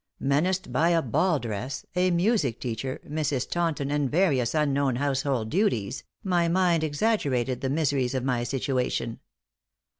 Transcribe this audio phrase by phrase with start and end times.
[0.19, 3.47] Menaced by a ball dress, a music teacher, Mrs.
[3.47, 9.19] Taunton and various unknown household duties, my mind exaggerated the miseries of my situation.